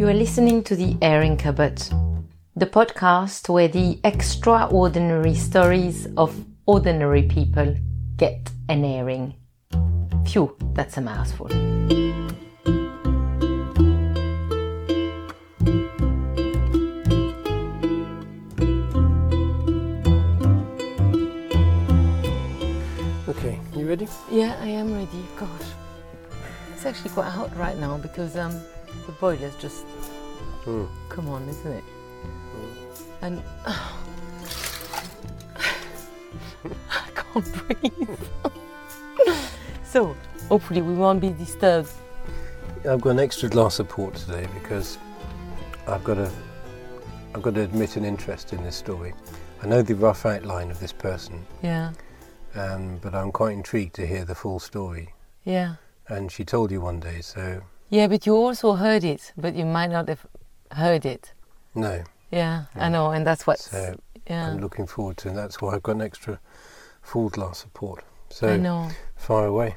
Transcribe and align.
You 0.00 0.08
are 0.08 0.14
listening 0.14 0.62
to 0.62 0.74
The 0.74 0.96
Airing 1.02 1.36
Cupboard, 1.36 1.76
the 2.56 2.64
podcast 2.64 3.50
where 3.50 3.68
the 3.68 4.00
extraordinary 4.02 5.34
stories 5.34 6.08
of 6.16 6.34
ordinary 6.64 7.24
people 7.24 7.76
get 8.16 8.50
an 8.70 8.82
airing. 8.86 9.34
Phew, 10.24 10.56
that's 10.72 10.96
a 10.96 11.02
mouthful. 11.02 11.48
Okay, 23.28 23.60
you 23.76 23.86
ready? 23.86 24.08
Yeah, 24.30 24.56
I 24.62 24.68
am 24.68 24.94
ready. 24.94 25.08
Gosh, 25.36 25.68
it's 26.72 26.86
actually 26.86 27.10
quite 27.10 27.28
hot 27.28 27.54
right 27.54 27.76
now 27.76 27.98
because 27.98 28.34
um, 28.38 28.58
the 29.06 29.12
boiler's 29.12 29.54
just 29.56 29.84
Hmm. 30.64 30.84
come 31.08 31.28
on, 31.28 31.48
isn't 31.48 31.72
it? 31.72 31.84
And 33.22 33.42
I 36.90 37.08
can't 37.14 37.52
breathe. 37.68 38.18
so 39.84 40.14
hopefully 40.48 40.82
we 40.82 40.94
won't 40.94 41.20
be 41.20 41.30
disturbed. 41.30 41.90
I've 42.88 43.00
got 43.00 43.10
an 43.10 43.20
extra 43.20 43.48
glass 43.48 43.78
of 43.78 43.88
port 43.88 44.14
today 44.14 44.46
because 44.54 44.98
I've 45.86 46.04
got 46.04 46.18
a 46.18 46.30
I've 47.34 47.42
got 47.42 47.54
to 47.54 47.60
admit 47.62 47.96
an 47.96 48.04
interest 48.04 48.52
in 48.52 48.62
this 48.64 48.74
story. 48.76 49.14
I 49.62 49.66
know 49.66 49.82
the 49.82 49.94
rough 49.94 50.26
outline 50.26 50.70
of 50.70 50.80
this 50.80 50.92
person, 50.92 51.46
Yeah, 51.62 51.92
um, 52.56 52.98
but 53.02 53.14
I'm 53.14 53.30
quite 53.30 53.52
intrigued 53.52 53.94
to 53.96 54.06
hear 54.06 54.24
the 54.24 54.34
full 54.34 54.58
story. 54.58 55.14
yeah, 55.44 55.74
And 56.08 56.32
she 56.32 56.44
told 56.44 56.70
you 56.72 56.80
one 56.80 56.98
day, 56.98 57.20
so 57.20 57.60
yeah. 57.90 58.06
But 58.06 58.26
you 58.26 58.34
also 58.34 58.74
heard 58.74 59.04
it, 59.04 59.32
but 59.36 59.54
you 59.54 59.66
might 59.66 59.90
not 59.90 60.08
have 60.08 60.26
heard 60.72 61.04
it. 61.04 61.32
no. 61.74 62.02
Yeah, 62.32 62.66
I 62.76 62.88
know, 62.88 63.10
and 63.10 63.26
that's 63.26 63.44
what. 63.44 63.58
So 63.58 63.98
yeah, 64.28 64.50
I'm 64.50 64.60
looking 64.60 64.86
forward 64.86 65.16
to, 65.18 65.28
and 65.28 65.36
that's 65.36 65.60
why 65.60 65.74
I've 65.74 65.82
got 65.82 65.96
an 65.96 66.02
extra 66.02 66.38
full 67.02 67.28
glass 67.28 67.64
of 67.64 67.74
port. 67.74 68.04
So 68.28 68.48
I 68.48 68.56
know. 68.56 68.88
far 69.16 69.46
away. 69.46 69.74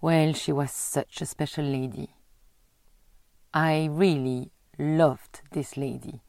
Well, 0.00 0.32
she 0.32 0.50
was 0.52 0.72
such 0.72 1.22
a 1.22 1.26
special 1.26 1.64
lady. 1.64 2.10
I 3.54 3.88
really 3.90 4.50
loved 4.78 5.42
this 5.52 5.76
lady. 5.76 6.22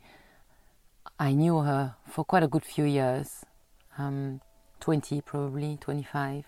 I 1.20 1.34
knew 1.34 1.60
her 1.60 1.96
for 2.08 2.24
quite 2.24 2.44
a 2.44 2.48
good 2.48 2.64
few 2.64 2.86
years, 2.86 3.44
um, 3.98 4.42
20 4.80 5.22
probably, 5.22 5.78
25. 5.82 6.46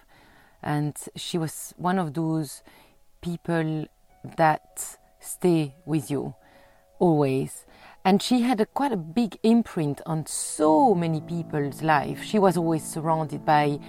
And 0.63 0.95
she 1.15 1.37
was 1.37 1.73
one 1.77 1.99
of 1.99 2.13
those 2.13 2.63
people 3.21 3.87
that 4.37 4.97
stay 5.19 5.75
with 5.85 6.09
you 6.11 6.35
always. 6.99 7.65
And 8.03 8.21
she 8.21 8.41
had 8.41 8.59
a, 8.59 8.65
quite 8.65 8.91
a 8.91 8.97
big 8.97 9.37
imprint 9.43 10.01
on 10.05 10.25
so 10.25 10.95
many 10.95 11.21
people's 11.21 11.81
life. 11.83 12.23
She 12.23 12.39
was 12.39 12.57
always 12.57 12.83
surrounded 12.83 13.45
by 13.45 13.79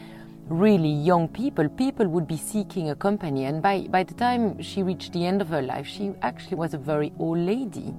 really 0.48 0.90
young 0.90 1.28
people. 1.28 1.68
People 1.68 2.08
would 2.08 2.26
be 2.26 2.36
seeking 2.36 2.90
a 2.90 2.94
company, 2.94 3.44
and 3.44 3.62
by, 3.62 3.86
by 3.88 4.02
the 4.02 4.14
time 4.14 4.60
she 4.60 4.82
reached 4.82 5.12
the 5.12 5.24
end 5.24 5.40
of 5.40 5.48
her 5.48 5.62
life, 5.62 5.86
she 5.86 6.12
actually 6.20 6.56
was 6.56 6.74
a 6.74 6.78
very 6.78 7.12
old 7.18 7.38
lady. 7.38 7.94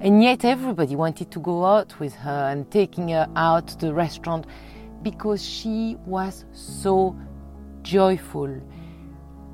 And 0.00 0.22
yet, 0.22 0.44
everybody 0.44 0.96
wanted 0.96 1.30
to 1.32 1.40
go 1.40 1.64
out 1.64 1.98
with 2.00 2.14
her 2.14 2.48
and 2.50 2.70
taking 2.70 3.08
her 3.08 3.28
out 3.36 3.68
to 3.68 3.78
the 3.78 3.92
restaurant 3.92 4.46
because 5.02 5.44
she 5.44 5.96
was 6.06 6.44
so 6.52 7.16
joyful. 7.82 8.60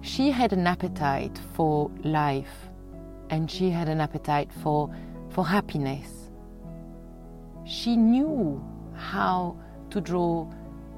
She 0.07 0.31
had 0.31 0.53
an 0.53 0.69
appetite 0.69 1.37
for 1.55 1.91
life 2.05 2.71
and 3.29 3.51
she 3.51 3.71
had 3.71 3.89
an 3.89 4.01
appetite 4.01 4.53
for, 4.63 4.89
for 5.31 5.45
happiness. 5.45 6.31
She 7.65 7.97
knew 7.97 8.65
how 8.95 9.57
to 9.91 10.01
draw 10.01 10.49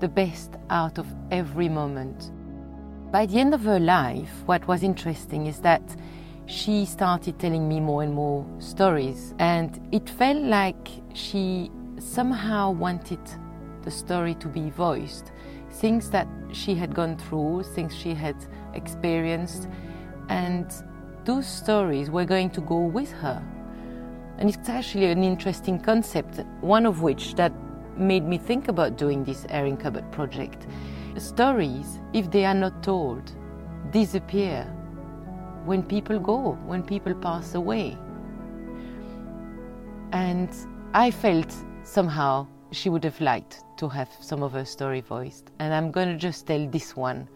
the 0.00 0.10
best 0.10 0.56
out 0.68 0.98
of 0.98 1.06
every 1.30 1.70
moment. 1.70 2.30
By 3.10 3.24
the 3.24 3.41
end 3.41 3.54
of 3.54 3.62
her 3.62 3.80
life, 3.80 4.42
what 4.44 4.68
was 4.68 4.82
interesting 4.82 5.47
is 5.47 5.60
that 5.60 5.97
she 6.44 6.84
started 6.84 7.38
telling 7.38 7.66
me 7.66 7.80
more 7.80 8.02
and 8.02 8.12
more 8.12 8.47
stories, 8.58 9.34
and 9.38 9.80
it 9.91 10.10
felt 10.10 10.42
like 10.42 10.88
she 11.14 11.70
somehow 11.98 12.72
wanted 12.72 13.20
the 13.84 13.91
story 13.91 14.34
to 14.34 14.48
be 14.48 14.68
voiced. 14.68 15.32
Things 15.70 16.10
that 16.10 16.28
she 16.52 16.74
had 16.74 16.94
gone 16.94 17.16
through, 17.16 17.62
things 17.62 17.97
she 17.97 18.12
had 18.12 18.36
experienced, 18.78 19.69
and 20.31 20.72
those 21.25 21.47
stories 21.47 22.11
were 22.11 22.25
going 22.25 22.49
to 22.50 22.62
go 22.62 22.78
with 22.78 23.12
her. 23.12 23.43
And 24.39 24.49
it's 24.49 24.69
actually 24.69 25.06
an 25.06 25.22
interesting 25.22 25.78
concept, 25.78 26.41
one 26.62 26.87
of 26.87 27.03
which 27.03 27.34
that 27.34 27.53
made 27.97 28.25
me 28.25 28.39
think 28.39 28.69
about 28.69 28.97
doing 28.97 29.25
this 29.25 29.44
Airing 29.50 29.77
Cupboard 29.77 30.11
project. 30.12 30.66
Stories, 31.16 32.00
if 32.12 32.31
they 32.31 32.44
are 32.44 32.55
not 32.55 32.83
told, 32.83 33.33
disappear 33.91 34.65
when 35.65 35.83
people 35.83 36.19
go, 36.21 36.53
when 36.65 36.83
people 36.83 37.15
pass 37.15 37.55
away. 37.55 37.99
And 40.12 40.49
I 40.95 41.10
felt 41.10 41.53
somehow 41.83 42.47
she 42.71 42.89
would 42.89 43.05
have 43.05 43.21
liked 43.21 43.65
to 43.78 43.89
have 43.89 44.09
some 44.21 44.43
of 44.43 44.53
her 44.53 44.65
story 44.65 45.00
voiced. 45.00 45.50
And 45.59 45.75
I'm 45.75 45.91
going 45.91 46.09
to 46.09 46.16
just 46.16 46.47
tell 46.47 46.66
this 46.69 46.97
one, 46.97 47.28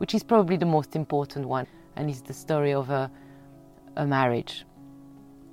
which 0.00 0.14
is 0.14 0.22
probably 0.22 0.56
the 0.56 0.64
most 0.64 0.96
important 0.96 1.46
one, 1.46 1.66
and 1.94 2.08
is 2.08 2.22
the 2.22 2.32
story 2.32 2.72
of 2.72 2.88
a, 2.88 3.10
a 3.96 4.06
marriage. 4.06 4.64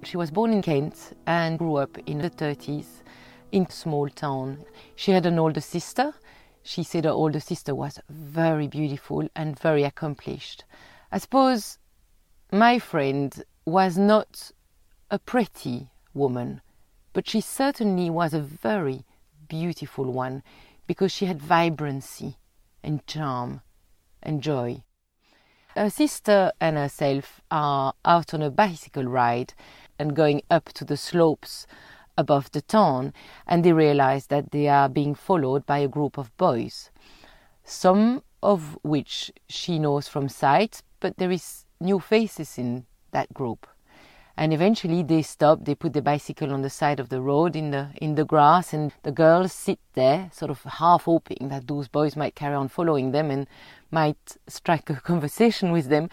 She 0.03 0.15
was 0.15 0.31
born 0.31 0.53
in 0.53 0.61
Kent 0.61 1.11
and 1.25 1.59
grew 1.59 1.75
up 1.75 1.97
in 2.05 2.19
the 2.19 2.29
30s 2.29 2.85
in 3.51 3.63
a 3.63 3.71
small 3.71 4.07
town. 4.07 4.63
She 4.95 5.11
had 5.11 5.25
an 5.25 5.37
older 5.37 5.59
sister. 5.59 6.13
She 6.63 6.81
said 6.83 7.03
her 7.03 7.11
older 7.11 7.41
sister 7.41 7.75
was 7.75 7.99
very 8.09 8.69
beautiful 8.69 9.27
and 9.35 9.59
very 9.59 9.83
accomplished. 9.83 10.63
I 11.11 11.17
suppose 11.17 11.77
my 12.49 12.79
friend 12.79 13.43
was 13.65 13.97
not 13.97 14.51
a 15.11 15.19
pretty 15.19 15.89
woman, 16.13 16.61
but 17.11 17.27
she 17.27 17.41
certainly 17.41 18.09
was 18.09 18.33
a 18.33 18.39
very 18.39 19.03
beautiful 19.49 20.05
one 20.05 20.41
because 20.87 21.11
she 21.11 21.25
had 21.25 21.41
vibrancy 21.41 22.37
and 22.81 23.05
charm 23.07 23.59
and 24.21 24.41
joy. 24.41 24.83
Her 25.75 25.89
sister 25.89 26.51
and 26.59 26.75
herself 26.75 27.41
are 27.51 27.93
out 28.03 28.33
on 28.33 28.41
a 28.41 28.49
bicycle 28.49 29.03
ride 29.03 29.53
and 29.99 30.15
going 30.15 30.41
up 30.49 30.65
to 30.73 30.85
the 30.85 30.97
slopes 30.97 31.67
above 32.17 32.51
the 32.51 32.61
town, 32.61 33.13
and 33.45 33.63
they 33.63 33.73
realize 33.73 34.27
that 34.27 34.51
they 34.51 34.67
are 34.67 34.89
being 34.89 35.13
followed 35.13 35.65
by 35.65 35.77
a 35.77 35.87
group 35.87 36.17
of 36.17 36.35
boys, 36.37 36.89
some 37.63 38.23
of 38.41 38.77
which 38.81 39.31
she 39.47 39.77
knows 39.77 40.07
from 40.07 40.29
sight, 40.29 40.81
but 40.99 41.17
there 41.17 41.31
is 41.31 41.65
new 41.79 41.99
faces 41.99 42.57
in 42.57 42.85
that 43.11 43.33
group. 43.33 43.67
And 44.37 44.53
eventually 44.53 45.01
they 45.01 45.23
stop, 45.23 45.65
they 45.65 45.73
put 45.73 45.93
the 45.93 46.01
bicycle 46.01 46.53
on 46.53 46.61
the 46.61 46.69
side 46.69 46.99
of 46.99 47.09
the 47.09 47.21
road 47.21 47.55
in 47.55 47.71
the 47.71 47.89
in 47.95 48.13
the 48.13 48.23
grass 48.23 48.71
and 48.71 48.93
the 49.01 49.11
girls 49.11 49.51
sit 49.51 49.79
there, 49.93 50.29
sort 50.31 50.51
of 50.51 50.61
half 50.61 51.05
hoping 51.05 51.49
that 51.49 51.67
those 51.67 51.87
boys 51.87 52.15
might 52.15 52.35
carry 52.35 52.53
on 52.53 52.67
following 52.67 53.11
them 53.11 53.31
and 53.31 53.47
might 53.89 54.37
strike 54.47 54.91
a 54.91 54.95
conversation 55.11 55.71
with 55.71 55.89
them. 55.89 56.09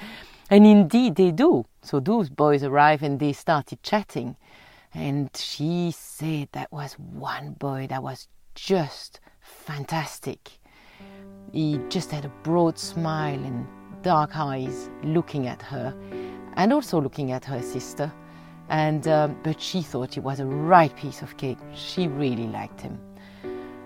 And 0.48 0.66
indeed 0.66 1.16
they 1.16 1.32
do. 1.32 1.66
So 1.82 2.00
those 2.00 2.30
boys 2.30 2.62
arrive 2.64 3.02
and 3.02 3.20
they 3.20 3.34
started 3.34 3.82
chatting. 3.82 4.36
And 4.94 5.28
she 5.34 5.90
said 5.90 6.48
that 6.52 6.72
was 6.72 6.94
one 6.94 7.52
boy 7.52 7.88
that 7.90 8.02
was 8.02 8.28
just 8.54 9.20
fantastic. 9.40 10.60
He 11.52 11.78
just 11.90 12.10
had 12.10 12.24
a 12.24 12.32
broad 12.42 12.78
smile 12.78 13.42
and 13.44 13.66
dark 14.02 14.36
eyes 14.36 14.88
looking 15.02 15.46
at 15.46 15.60
her 15.62 15.94
and 16.56 16.72
also 16.72 17.00
looking 17.00 17.32
at 17.32 17.44
her 17.44 17.62
sister. 17.62 18.12
And 18.68 19.06
um, 19.08 19.36
but 19.42 19.60
she 19.60 19.82
thought 19.82 20.14
he 20.14 20.20
was 20.20 20.40
a 20.40 20.46
right 20.46 20.94
piece 20.96 21.22
of 21.22 21.36
cake. 21.36 21.58
She 21.74 22.08
really 22.08 22.46
liked 22.46 22.80
him. 22.80 22.98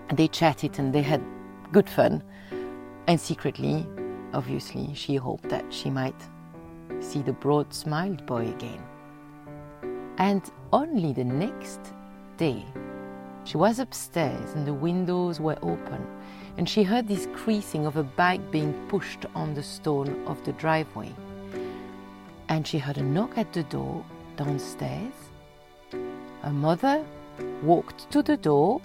And 0.07 0.17
they 0.17 0.27
chatted 0.27 0.79
and 0.79 0.93
they 0.93 1.01
had 1.01 1.21
good 1.71 1.89
fun. 1.89 2.23
And 3.07 3.19
secretly, 3.19 3.85
obviously, 4.33 4.93
she 4.93 5.15
hoped 5.15 5.49
that 5.49 5.65
she 5.73 5.89
might 5.89 6.15
see 7.01 7.21
the 7.21 7.33
broad 7.33 7.73
smiled 7.73 8.25
boy 8.25 8.47
again. 8.47 8.81
And 10.17 10.49
only 10.71 11.13
the 11.13 11.23
next 11.23 11.79
day, 12.37 12.65
she 13.45 13.57
was 13.57 13.79
upstairs 13.79 14.53
and 14.53 14.65
the 14.65 14.73
windows 14.73 15.39
were 15.39 15.57
open, 15.61 16.05
and 16.57 16.67
she 16.67 16.83
heard 16.83 17.07
this 17.07 17.27
creasing 17.33 17.85
of 17.85 17.97
a 17.97 18.03
bike 18.03 18.51
being 18.51 18.73
pushed 18.89 19.25
on 19.33 19.53
the 19.53 19.63
stone 19.63 20.23
of 20.27 20.43
the 20.43 20.53
driveway. 20.53 21.13
And 22.49 22.67
she 22.67 22.79
heard 22.79 22.97
a 22.97 23.03
knock 23.03 23.37
at 23.37 23.53
the 23.53 23.63
door 23.63 24.03
downstairs. 24.35 25.13
Her 26.41 26.51
mother 26.51 27.05
walked 27.61 28.09
to 28.11 28.21
the 28.23 28.37
door, 28.37 28.81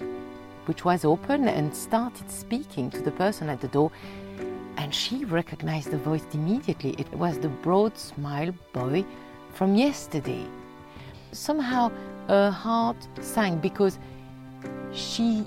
which 0.66 0.84
was 0.84 1.04
open, 1.04 1.48
and 1.48 1.74
started 1.74 2.30
speaking 2.30 2.90
to 2.90 3.00
the 3.00 3.10
person 3.10 3.48
at 3.48 3.60
the 3.60 3.68
door. 3.68 3.90
And 4.76 4.94
she 4.94 5.24
recognized 5.24 5.90
the 5.90 5.98
voice 5.98 6.26
immediately. 6.32 6.94
It 6.98 7.10
was 7.14 7.38
the 7.38 7.48
broad 7.48 7.96
smile 7.96 8.52
boy 8.72 9.04
from 9.54 9.74
yesterday. 9.74 10.46
somehow 11.34 11.90
her 12.28 12.50
heart 12.50 12.96
sank 13.20 13.60
because 13.60 13.98
she 14.92 15.44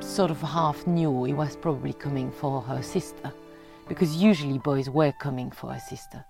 sort 0.00 0.30
of 0.30 0.40
half 0.40 0.86
knew 0.86 1.24
he 1.24 1.32
was 1.32 1.56
probably 1.56 1.92
coming 1.92 2.30
for 2.30 2.60
her 2.62 2.82
sister, 2.82 3.32
because 3.88 4.16
usually 4.16 4.58
boys 4.58 4.88
were 4.90 5.12
coming 5.12 5.50
for 5.50 5.72
her 5.72 5.80
sister. 5.80 6.24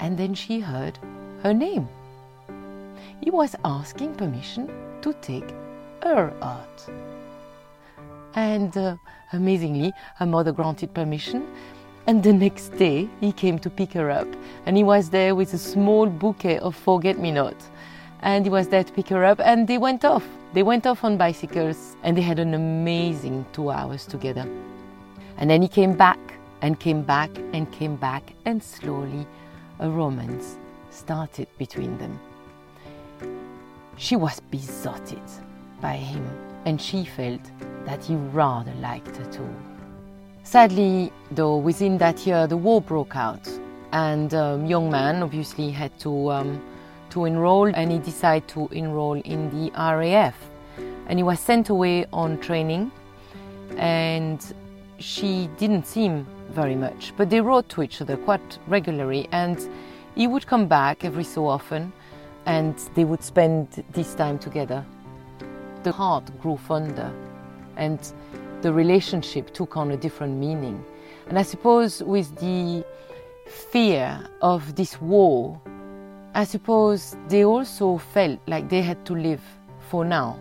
And 0.00 0.16
then 0.16 0.34
she 0.34 0.60
heard 0.60 0.98
her 1.42 1.52
name. 1.52 1.88
He 3.20 3.30
was 3.30 3.56
asking 3.64 4.14
permission 4.14 4.70
to 5.02 5.12
take 5.14 5.52
her 6.02 6.32
out. 6.42 6.86
And 8.34 8.76
uh, 8.76 8.96
amazingly, 9.32 9.92
her 10.16 10.26
mother 10.26 10.52
granted 10.52 10.94
permission. 10.94 11.46
And 12.06 12.22
the 12.22 12.32
next 12.32 12.70
day, 12.76 13.08
he 13.20 13.32
came 13.32 13.58
to 13.58 13.70
pick 13.70 13.92
her 13.92 14.10
up. 14.10 14.28
And 14.66 14.76
he 14.76 14.84
was 14.84 15.10
there 15.10 15.34
with 15.34 15.52
a 15.54 15.58
small 15.58 16.06
bouquet 16.06 16.58
of 16.58 16.76
forget 16.76 17.18
me 17.18 17.30
not. 17.32 17.56
And 18.22 18.44
he 18.46 18.50
was 18.50 18.68
there 18.68 18.84
to 18.84 18.92
pick 18.92 19.08
her 19.08 19.24
up, 19.24 19.40
and 19.40 19.68
they 19.68 19.78
went 19.78 20.04
off. 20.04 20.24
They 20.52 20.62
went 20.62 20.86
off 20.86 21.04
on 21.04 21.16
bicycles, 21.16 21.96
and 22.02 22.16
they 22.16 22.22
had 22.22 22.38
an 22.38 22.54
amazing 22.54 23.46
two 23.52 23.70
hours 23.70 24.06
together. 24.06 24.48
And 25.36 25.50
then 25.50 25.62
he 25.62 25.68
came 25.68 25.92
back, 25.96 26.18
and 26.62 26.80
came 26.80 27.02
back, 27.02 27.30
and 27.52 27.70
came 27.70 27.94
back, 27.96 28.32
and 28.44 28.62
slowly 28.62 29.26
a 29.80 29.88
romance 29.88 30.58
started 30.90 31.48
between 31.58 31.96
them. 31.98 32.18
She 33.96 34.16
was 34.16 34.40
besotted 34.40 35.22
by 35.80 35.96
him, 35.96 36.26
and 36.64 36.80
she 36.80 37.04
felt 37.04 37.40
that 37.84 38.04
he 38.04 38.14
rather 38.14 38.74
liked 38.74 39.16
her 39.16 39.32
too. 39.32 39.48
Sadly, 40.42 41.12
though, 41.30 41.56
within 41.56 41.98
that 41.98 42.26
year 42.26 42.46
the 42.46 42.56
war 42.56 42.80
broke 42.80 43.16
out, 43.16 43.48
and 43.92 44.32
um, 44.34 44.66
young 44.66 44.90
man 44.90 45.22
obviously 45.22 45.70
had 45.70 45.98
to 46.00 46.30
um, 46.30 46.62
to 47.10 47.24
enroll, 47.24 47.66
and 47.74 47.90
he 47.90 47.98
decided 47.98 48.48
to 48.48 48.68
enroll 48.68 49.14
in 49.14 49.50
the 49.50 49.70
RAF, 49.76 50.36
and 51.08 51.18
he 51.18 51.22
was 51.22 51.40
sent 51.40 51.68
away 51.70 52.06
on 52.12 52.38
training, 52.38 52.90
and 53.76 54.54
she 54.98 55.48
didn't 55.58 55.86
see 55.86 56.04
him 56.06 56.26
very 56.50 56.74
much, 56.74 57.12
but 57.16 57.30
they 57.30 57.40
wrote 57.40 57.68
to 57.70 57.82
each 57.82 58.00
other 58.00 58.16
quite 58.16 58.58
regularly, 58.66 59.28
and 59.32 59.68
he 60.14 60.26
would 60.26 60.46
come 60.46 60.66
back 60.66 61.04
every 61.04 61.24
so 61.24 61.46
often, 61.46 61.92
and 62.46 62.76
they 62.94 63.04
would 63.04 63.22
spend 63.22 63.84
this 63.92 64.14
time 64.14 64.38
together. 64.38 64.84
The 65.82 65.92
heart 65.92 66.24
grew 66.40 66.56
fonder, 66.56 67.12
and 67.76 67.98
the 68.62 68.72
relationship 68.72 69.52
took 69.52 69.76
on 69.76 69.92
a 69.92 69.96
different 69.96 70.36
meaning. 70.38 70.84
And 71.28 71.38
I 71.38 71.42
suppose 71.42 72.02
with 72.02 72.34
the 72.40 72.84
fear 73.46 74.28
of 74.40 74.74
this 74.74 75.00
war, 75.00 75.60
I 76.34 76.44
suppose 76.44 77.16
they 77.28 77.44
also 77.44 77.98
felt 77.98 78.40
like 78.46 78.68
they 78.68 78.82
had 78.82 79.04
to 79.06 79.14
live 79.14 79.42
for 79.90 80.04
now. 80.04 80.38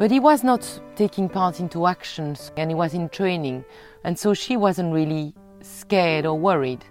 But 0.00 0.10
he 0.10 0.18
was 0.18 0.42
not 0.42 0.80
taking 0.96 1.28
part 1.28 1.60
into 1.60 1.86
actions 1.86 2.52
and 2.56 2.70
he 2.70 2.74
was 2.74 2.94
in 2.94 3.10
training, 3.10 3.66
and 4.02 4.18
so 4.18 4.32
she 4.32 4.56
wasn't 4.56 4.94
really 4.94 5.34
scared 5.60 6.24
or 6.24 6.38
worried. 6.38 6.86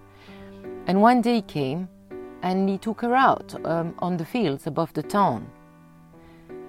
And 0.86 1.02
one 1.02 1.24
day 1.24 1.42
came 1.42 1.90
and 2.44 2.70
he 2.70 2.78
took 2.78 3.02
her 3.02 3.16
out 3.16 3.56
um, 3.66 3.96
on 3.98 4.18
the 4.18 4.26
fields 4.26 4.68
above 4.68 4.94
the 4.94 5.02
town. 5.02 5.50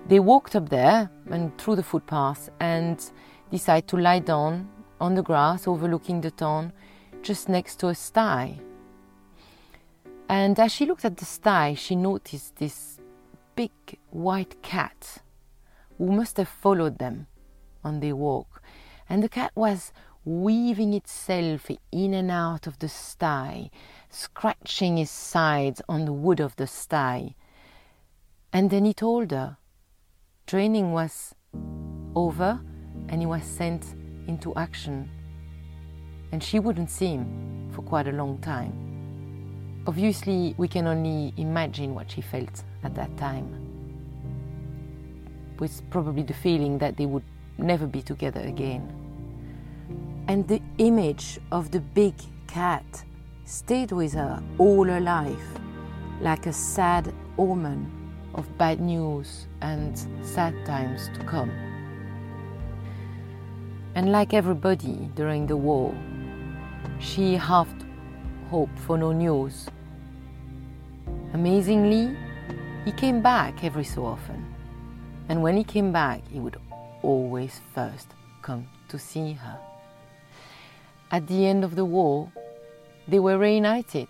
They 0.08 0.18
walked 0.18 0.56
up 0.56 0.70
there 0.70 1.10
and 1.30 1.58
through 1.58 1.76
the 1.76 1.82
footpath 1.82 2.48
and 2.58 2.98
decided 3.50 3.86
to 3.88 3.98
lie 3.98 4.20
down 4.20 4.66
on 4.98 5.16
the 5.16 5.22
grass 5.22 5.68
overlooking 5.68 6.22
the 6.22 6.30
town 6.30 6.72
just 7.20 7.50
next 7.50 7.80
to 7.80 7.88
a 7.88 7.94
sty. 7.94 8.58
And 10.30 10.58
as 10.58 10.72
she 10.72 10.86
looked 10.86 11.04
at 11.04 11.18
the 11.18 11.26
sty, 11.26 11.74
she 11.74 11.96
noticed 11.96 12.56
this 12.56 12.98
big 13.54 13.72
white 14.08 14.62
cat 14.62 15.20
who 16.00 16.10
must 16.10 16.38
have 16.38 16.48
followed 16.48 16.98
them 16.98 17.26
on 17.84 18.00
their 18.00 18.16
walk. 18.16 18.62
And 19.06 19.22
the 19.22 19.28
cat 19.28 19.52
was 19.54 19.92
weaving 20.24 20.94
itself 20.94 21.70
in 21.92 22.14
and 22.14 22.30
out 22.30 22.66
of 22.66 22.78
the 22.78 22.88
sty, 22.88 23.70
scratching 24.08 24.96
his 24.96 25.10
sides 25.10 25.82
on 25.90 26.06
the 26.06 26.12
wood 26.14 26.40
of 26.40 26.56
the 26.56 26.66
sty. 26.66 27.34
And 28.50 28.70
then 28.70 28.86
he 28.86 28.94
told 28.94 29.30
her 29.30 29.58
training 30.46 30.92
was 30.92 31.34
over 32.16 32.58
and 33.10 33.20
he 33.20 33.26
was 33.26 33.44
sent 33.44 33.94
into 34.26 34.54
action. 34.54 35.10
And 36.32 36.42
she 36.42 36.60
wouldn't 36.60 36.90
see 36.90 37.08
him 37.08 37.68
for 37.74 37.82
quite 37.82 38.08
a 38.08 38.12
long 38.12 38.38
time. 38.38 38.72
Obviously, 39.86 40.54
we 40.56 40.66
can 40.66 40.86
only 40.86 41.34
imagine 41.36 41.94
what 41.94 42.10
she 42.10 42.22
felt 42.22 42.62
at 42.84 42.94
that 42.94 43.14
time 43.18 43.69
with 45.60 45.88
probably 45.90 46.22
the 46.22 46.34
feeling 46.34 46.78
that 46.78 46.96
they 46.96 47.06
would 47.06 47.22
never 47.58 47.86
be 47.86 48.02
together 48.02 48.40
again. 48.40 48.82
And 50.26 50.48
the 50.48 50.60
image 50.78 51.38
of 51.52 51.70
the 51.70 51.80
big 51.80 52.14
cat 52.46 53.04
stayed 53.44 53.92
with 53.92 54.14
her 54.14 54.42
all 54.58 54.84
her 54.84 55.00
life, 55.00 55.60
like 56.20 56.46
a 56.46 56.52
sad 56.52 57.12
omen 57.38 57.90
of 58.34 58.46
bad 58.58 58.80
news 58.80 59.46
and 59.60 59.98
sad 60.22 60.54
times 60.64 61.08
to 61.14 61.24
come. 61.24 61.50
And 63.94 64.12
like 64.12 64.34
everybody 64.34 65.10
during 65.14 65.46
the 65.46 65.56
war, 65.56 65.94
she 67.00 67.34
half 67.34 67.68
hoped 68.50 68.78
for 68.78 68.96
no 68.96 69.12
news. 69.12 69.66
Amazingly, 71.34 72.16
he 72.84 72.92
came 72.92 73.20
back 73.20 73.62
every 73.64 73.84
so 73.84 74.06
often. 74.06 74.49
And 75.30 75.44
when 75.44 75.56
he 75.56 75.62
came 75.62 75.92
back, 75.92 76.22
he 76.28 76.40
would 76.40 76.56
always 77.02 77.60
first 77.72 78.08
come 78.42 78.66
to 78.88 78.98
see 78.98 79.34
her. 79.34 79.56
At 81.12 81.28
the 81.28 81.46
end 81.46 81.62
of 81.62 81.76
the 81.76 81.84
war, 81.84 82.32
they 83.06 83.20
were 83.20 83.38
reunited. 83.38 84.08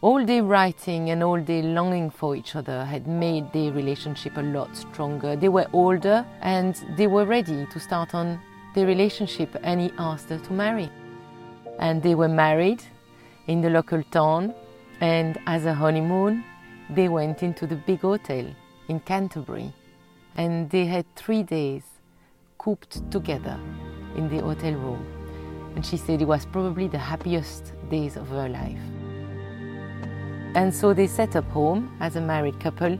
All 0.00 0.24
their 0.24 0.42
writing 0.42 1.10
and 1.10 1.22
all 1.22 1.38
their 1.38 1.62
longing 1.62 2.08
for 2.08 2.34
each 2.34 2.56
other 2.56 2.86
had 2.86 3.06
made 3.06 3.52
their 3.52 3.72
relationship 3.72 4.38
a 4.38 4.42
lot 4.42 4.74
stronger. 4.74 5.36
They 5.36 5.50
were 5.50 5.66
older 5.74 6.24
and 6.40 6.82
they 6.96 7.08
were 7.08 7.26
ready 7.26 7.66
to 7.66 7.78
start 7.78 8.14
on 8.14 8.40
their 8.74 8.86
relationship, 8.86 9.54
and 9.62 9.82
he 9.82 9.92
asked 9.98 10.30
her 10.30 10.38
to 10.38 10.52
marry. 10.54 10.88
And 11.78 12.02
they 12.02 12.14
were 12.14 12.28
married 12.28 12.82
in 13.48 13.60
the 13.60 13.68
local 13.68 14.02
town, 14.04 14.54
and 15.02 15.38
as 15.46 15.66
a 15.66 15.74
honeymoon, 15.74 16.42
they 16.88 17.10
went 17.10 17.42
into 17.42 17.66
the 17.66 17.76
big 17.76 18.00
hotel 18.00 18.46
in 18.88 19.00
Canterbury 19.00 19.74
and 20.38 20.70
they 20.70 20.86
had 20.86 21.04
three 21.16 21.42
days 21.42 21.82
cooped 22.58 23.10
together 23.10 23.58
in 24.16 24.28
the 24.28 24.38
hotel 24.38 24.72
room. 24.72 25.04
And 25.74 25.84
she 25.84 25.96
said 25.96 26.22
it 26.22 26.26
was 26.26 26.46
probably 26.46 26.86
the 26.86 26.98
happiest 26.98 27.72
days 27.90 28.16
of 28.16 28.28
her 28.28 28.48
life. 28.48 28.78
And 30.54 30.72
so 30.72 30.94
they 30.94 31.08
set 31.08 31.34
up 31.34 31.44
home 31.50 31.94
as 32.00 32.16
a 32.16 32.20
married 32.20 32.58
couple 32.60 32.96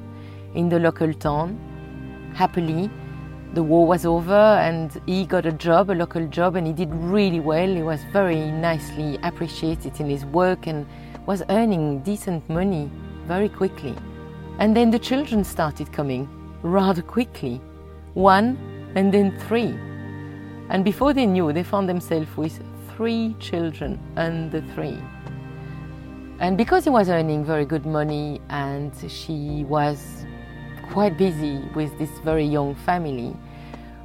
in 0.55 0.69
the 0.69 0.81
local 0.81 1.15
town. 1.15 1.57
Happily, 2.35 2.91
the 3.55 3.63
war 3.63 3.87
was 3.87 4.05
over 4.05 4.33
and 4.35 5.01
he 5.07 5.25
got 5.25 5.47
a 5.47 5.53
job, 5.53 5.91
a 5.91 5.93
local 5.93 6.27
job, 6.27 6.57
and 6.57 6.67
he 6.67 6.73
did 6.73 6.93
really 6.93 7.41
well. 7.41 7.69
He 7.69 7.83
was 7.83 8.03
very 8.13 8.51
nicely 8.51 9.17
appreciated 9.23 9.99
in 10.01 10.11
his 10.11 10.25
work 10.27 10.67
and 10.67 10.87
was 11.27 11.43
earning 11.51 12.01
decent 12.01 12.49
money 12.51 12.91
very 13.27 13.49
quickly. 13.49 13.95
And 14.59 14.77
then 14.77 14.91
the 14.91 14.99
children 14.99 15.45
started 15.45 15.93
coming 15.93 16.29
rather 16.63 17.03
quickly 17.03 17.61
one 18.15 18.59
and 18.95 19.13
then 19.13 19.39
three. 19.47 19.79
And 20.71 20.85
before 20.85 21.13
they 21.13 21.27
knew, 21.27 21.53
they 21.53 21.63
found 21.63 21.89
themselves 21.89 22.29
with 22.37 22.63
three 22.95 23.35
children 23.39 23.99
under 24.17 24.61
three. 24.75 24.99
And 26.41 26.57
because 26.57 26.85
he 26.85 26.91
was 26.91 27.09
earning 27.09 27.45
very 27.45 27.65
good 27.65 27.87
money 27.87 28.41
and 28.49 28.93
she 29.09 29.65
was 29.69 30.25
quite 30.91 31.17
busy 31.17 31.61
with 31.75 31.97
this 31.99 32.11
very 32.21 32.45
young 32.45 32.75
family, 32.75 33.37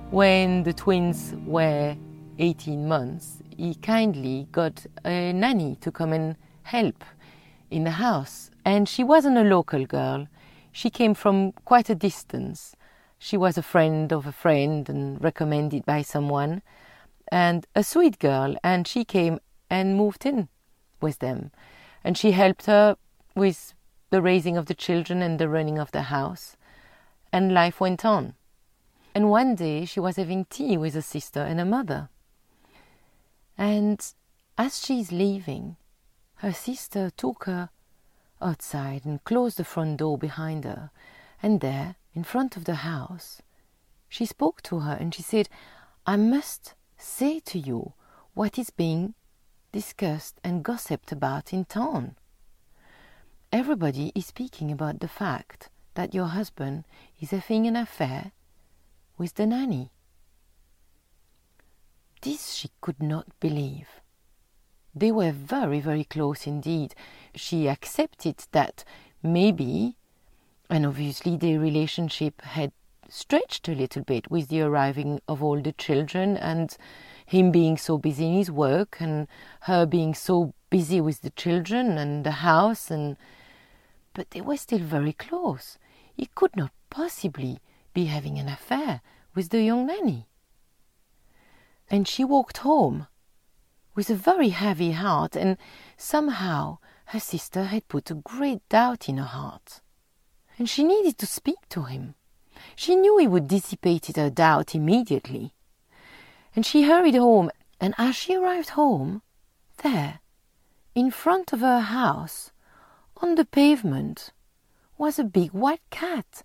when 0.10 0.64
the 0.64 0.74
twins 0.74 1.34
were 1.46 1.96
18 2.40 2.88
months, 2.88 3.42
he 3.56 3.76
kindly 3.76 4.48
got 4.52 4.86
a 5.06 5.32
nanny 5.34 5.76
to 5.82 5.92
come 5.92 6.14
and 6.14 6.36
help 6.64 7.04
in 7.70 7.84
the 7.84 7.92
house. 7.92 8.50
And 8.66 8.88
she 8.88 9.04
wasn't 9.04 9.38
a 9.38 9.44
local 9.44 9.86
girl, 9.86 10.28
she 10.74 10.90
came 10.90 11.14
from 11.14 11.54
quite 11.64 11.90
a 11.90 11.96
distance. 11.96 12.76
She 13.18 13.38
was 13.38 13.58
a 13.58 13.64
friend 13.64 14.12
of 14.12 14.28
a 14.28 14.34
friend 14.34 14.90
and 14.90 15.24
recommended 15.24 15.86
by 15.86 16.02
someone, 16.02 16.62
and 17.32 17.66
a 17.76 17.84
sweet 17.84 18.20
girl, 18.20 18.58
and 18.64 18.86
she 18.86 19.06
came 19.06 19.40
and 19.70 19.96
moved 19.96 20.26
in 20.26 20.50
with 21.00 21.20
them. 21.20 21.52
And 22.04 22.18
she 22.18 22.32
helped 22.32 22.66
her 22.66 22.98
with 23.36 23.74
the 24.10 24.22
raising 24.22 24.58
of 24.58 24.66
the 24.66 24.74
children 24.74 25.22
and 25.22 25.40
the 25.40 25.48
running 25.48 25.80
of 25.80 25.92
the 25.92 26.04
house. 26.04 26.58
And 27.32 27.54
life 27.54 27.80
went 27.80 28.04
on. 28.04 28.34
And 29.16 29.30
one 29.30 29.56
day 29.56 29.86
she 29.86 30.00
was 30.00 30.18
having 30.18 30.46
tea 30.46 30.76
with 30.76 30.96
a 30.96 31.02
sister 31.02 31.40
and 31.40 31.62
a 31.62 31.66
mother. 31.66 32.10
And 33.58 34.06
as 34.58 34.84
she's 34.84 35.12
leaving, 35.12 35.78
her 36.38 36.52
sister 36.52 37.12
took 37.16 37.46
her 37.46 37.70
outside 38.44 39.06
and 39.06 39.24
closed 39.24 39.58
the 39.58 39.64
front 39.64 39.98
door 39.98 40.18
behind 40.18 40.64
her. 40.66 40.92
And 41.42 41.62
there, 41.62 41.96
in 42.14 42.24
front 42.24 42.58
of 42.58 42.66
the 42.66 42.76
house, 42.76 43.42
she 44.10 44.26
spoke 44.26 44.62
to 44.64 44.80
her 44.80 44.94
and 44.94 45.14
she 45.14 45.24
said, 45.24 45.50
I 46.06 46.18
must 46.18 46.76
say 46.98 47.40
to 47.40 47.58
you 47.58 47.94
what 48.34 48.58
is 48.58 48.70
being 48.70 49.16
discussed 49.72 50.40
and 50.44 50.64
gossiped 50.64 51.12
about 51.12 51.54
in 51.54 51.66
town. 51.66 52.16
Everybody 53.52 54.12
is 54.16 54.28
speaking 54.28 54.72
about 54.72 55.00
the 55.00 55.08
fact 55.08 55.70
that 55.96 56.14
your 56.14 56.28
husband 56.28 56.86
is 57.20 57.32
having 57.32 57.68
an 57.68 57.76
affair 57.76 58.32
with 59.18 59.36
the 59.36 59.46
nanny. 59.46 59.92
This 62.22 62.54
she 62.54 62.70
could 62.82 63.02
not 63.02 63.28
believe. 63.40 63.88
They 64.96 65.12
were 65.12 65.32
very, 65.32 65.80
very 65.80 66.04
close 66.04 66.46
indeed. 66.46 66.94
She 67.36 67.68
accepted 67.68 68.46
that 68.52 68.84
maybe, 69.24 69.96
and 70.70 70.86
obviously 70.86 71.36
their 71.36 71.60
relationship 71.60 72.42
had 72.42 72.72
stretched 73.10 73.68
a 73.68 73.76
little 73.76 74.04
bit 74.04 74.30
with 74.30 74.48
the 74.48 74.62
arriving 74.62 75.20
of 75.28 75.44
all 75.44 75.62
the 75.62 75.74
children 75.74 76.38
and 76.38 76.76
him 77.26 77.52
being 77.52 77.78
so 77.78 77.98
busy 77.98 78.28
in 78.28 78.34
his 78.34 78.52
work 78.52 78.98
and 79.00 79.28
her 79.62 79.86
being 79.86 80.14
so 80.14 80.54
busy 80.70 81.00
with 81.02 81.22
the 81.22 81.30
children 81.32 81.98
and 81.98 82.24
the 82.26 82.32
house 82.32 82.90
and 82.90 83.18
but 84.14 84.32
they 84.32 84.42
were 84.42 84.58
still 84.58 84.80
very 84.80 85.14
close. 85.14 85.80
He 86.16 86.28
could 86.36 86.56
not 86.56 86.72
possibly 86.90 87.60
be 87.94 88.06
having 88.06 88.38
an 88.38 88.48
affair 88.48 89.02
with 89.34 89.50
the 89.50 89.64
young 89.64 89.88
nanny. 89.88 90.28
And 91.90 92.08
she 92.08 92.24
walked 92.24 92.58
home 92.58 93.08
with 93.96 94.10
a 94.10 94.16
very 94.16 94.50
heavy 94.50 94.92
heart, 94.92 95.36
and 95.36 95.58
somehow 95.98 96.78
her 97.06 97.20
sister 97.20 97.66
had 97.66 97.88
put 97.88 98.12
a 98.12 98.16
great 98.16 98.68
doubt 98.70 99.08
in 99.08 99.18
her 99.18 99.24
heart. 99.24 99.82
And 100.58 100.70
she 100.70 100.84
needed 100.84 101.18
to 101.20 101.26
speak 101.26 101.68
to 101.70 101.84
him. 101.84 102.16
She 102.76 102.96
knew 102.96 103.18
he 103.18 103.28
would 103.28 103.48
dissipate 103.48 104.16
her 104.16 104.30
doubt 104.30 104.76
immediately. 104.76 105.54
And 106.56 106.66
she 106.66 106.84
hurried 106.84 107.16
home, 107.16 107.52
and 107.80 107.94
as 107.98 108.16
she 108.16 108.36
arrived 108.36 108.70
home, 108.70 109.22
there, 109.84 110.20
in 110.96 111.12
front 111.12 111.54
of 111.54 111.62
her 111.62 111.82
house, 111.82 112.52
on 113.18 113.36
the 113.36 113.46
pavement, 113.46 114.32
was 114.98 115.18
a 115.18 115.24
big 115.24 115.52
white 115.52 115.82
cat, 115.90 116.44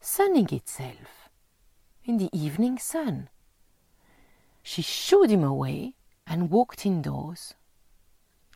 sunning 0.00 0.48
itself 0.52 1.28
in 2.04 2.18
the 2.18 2.30
evening 2.32 2.78
sun. 2.78 3.28
She 4.62 4.82
shooed 4.82 5.30
him 5.30 5.44
away 5.44 5.94
and 6.26 6.50
walked 6.50 6.86
indoors. 6.86 7.54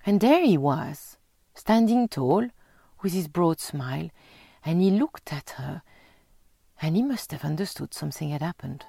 And 0.05 0.21
there 0.21 0.45
he 0.45 0.57
was, 0.57 1.19
standing 1.55 2.09
tall, 2.09 2.49
with 3.03 3.13
his 3.13 3.29
broad 3.29 3.61
smile, 3.61 4.11
and 4.65 4.81
he 4.81 4.91
looked 4.91 5.33
at 5.33 5.51
her, 5.51 5.83
and 6.81 6.97
he 6.97 7.03
must 7.03 7.33
have 7.33 7.45
understood 7.45 7.95
something 7.95 8.31
had 8.31 8.43
happened. 8.43 8.85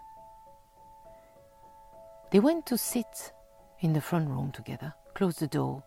They 2.32 2.40
went 2.40 2.66
to 2.68 2.78
sit 2.78 3.32
in 3.80 3.94
the 3.94 4.02
front 4.02 4.30
room 4.30 4.52
together, 4.52 4.94
closed 5.14 5.40
the 5.40 5.48
door, 5.48 5.84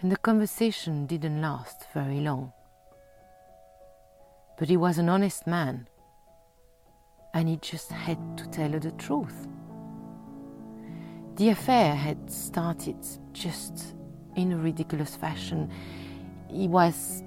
and 0.00 0.10
the 0.10 0.16
conversation 0.16 1.06
didn't 1.06 1.40
last 1.40 1.86
very 1.94 2.20
long. 2.20 2.52
But 4.58 4.68
he 4.68 4.76
was 4.76 4.98
an 4.98 5.08
honest 5.08 5.46
man, 5.46 5.88
and 7.32 7.48
he 7.48 7.56
just 7.58 7.92
had 7.92 8.18
to 8.38 8.48
tell 8.48 8.72
her 8.72 8.78
the 8.78 8.92
truth. 8.92 9.46
The 11.36 11.50
affair 11.50 11.94
had 11.94 12.30
started 12.30 12.96
just 13.32 13.94
in 14.36 14.52
a 14.52 14.56
ridiculous 14.56 15.16
fashion. 15.16 15.70
He 16.48 16.66
was 16.66 17.22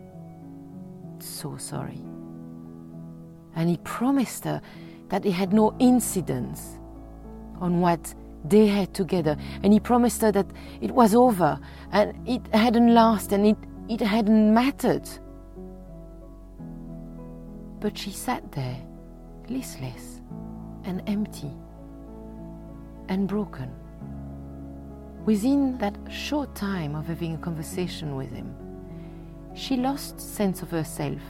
so 1.20 1.58
sorry. 1.58 2.02
And 3.56 3.70
he 3.70 3.78
promised 3.78 4.46
her 4.46 4.62
that 5.10 5.24
he 5.24 5.32
had 5.32 5.54
no 5.54 5.76
incidents 5.78 6.80
on 7.62 7.82
what 7.82 8.16
they 8.46 8.66
had 8.66 8.96
together. 8.96 9.38
And 9.62 9.74
he 9.74 9.80
promised 9.80 10.22
her 10.22 10.32
that 10.32 10.48
it 10.82 10.90
was 10.90 11.14
over 11.14 11.60
and 11.92 12.28
it 12.28 12.42
hadn't 12.54 12.92
lasted 12.92 13.34
and 13.34 13.46
it, 13.46 13.58
it 13.90 14.02
hadn't 14.02 14.54
mattered. 14.54 15.08
But 17.80 17.96
she 17.96 18.10
sat 18.10 18.52
there, 18.54 18.82
listless 19.50 20.22
and 20.84 21.04
empty 21.06 21.52
and 23.08 23.28
broken. 23.28 23.79
Within 25.30 25.78
that 25.78 25.96
short 26.10 26.56
time 26.56 26.96
of 26.96 27.06
having 27.06 27.36
a 27.36 27.38
conversation 27.38 28.16
with 28.16 28.32
him, 28.32 28.52
she 29.54 29.78
lost 29.78 30.20
sense 30.20 30.64
of 30.64 30.72
herself. 30.72 31.22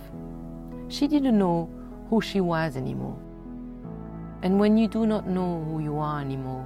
She 0.88 1.06
didn't 1.06 1.38
know 1.38 1.70
who 2.10 2.22
she 2.22 2.40
was 2.40 2.78
anymore. 2.78 3.20
And 4.42 4.58
when 4.58 4.78
you 4.78 4.88
do 4.88 5.06
not 5.06 5.28
know 5.28 5.66
who 5.66 5.82
you 5.82 5.98
are 5.98 6.22
anymore, 6.22 6.66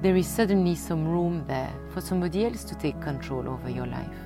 there 0.00 0.16
is 0.16 0.26
suddenly 0.26 0.74
some 0.74 1.06
room 1.06 1.44
there 1.46 1.74
for 1.90 2.00
somebody 2.00 2.46
else 2.46 2.64
to 2.64 2.74
take 2.74 2.98
control 3.02 3.46
over 3.46 3.68
your 3.68 3.86
life. 3.86 4.20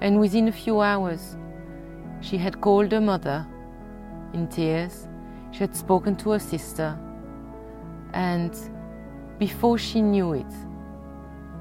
And 0.00 0.18
within 0.18 0.48
a 0.48 0.52
few 0.64 0.80
hours, 0.80 1.36
she 2.20 2.36
had 2.36 2.60
called 2.60 2.90
her 2.90 3.00
mother 3.00 3.46
in 4.32 4.48
tears, 4.48 5.06
she 5.52 5.60
had 5.60 5.76
spoken 5.76 6.16
to 6.16 6.30
her 6.30 6.40
sister, 6.40 6.98
and 8.12 8.52
before 9.38 9.78
she 9.78 10.02
knew 10.02 10.32
it, 10.32 10.52